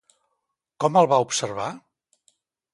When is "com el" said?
0.85-1.11